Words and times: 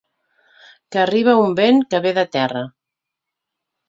Que 0.95 1.01
arriba 1.01 1.35
un 1.41 1.53
vent 1.59 1.77
que 1.91 1.99
ve 2.05 2.13
de 2.19 2.23
terra. 2.37 2.65